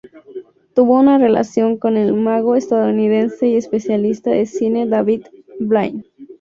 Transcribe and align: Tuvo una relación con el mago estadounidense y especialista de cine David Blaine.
Tuvo 0.73 0.99
una 0.99 1.19
relación 1.19 1.77
con 1.77 1.95
el 1.95 2.15
mago 2.15 2.55
estadounidense 2.55 3.45
y 3.45 3.55
especialista 3.57 4.31
de 4.31 4.47
cine 4.47 4.87
David 4.87 5.27
Blaine. 5.59 6.03